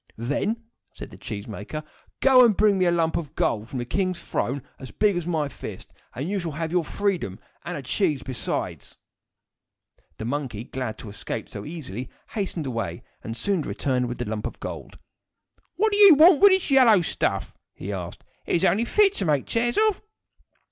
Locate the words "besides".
8.23-8.97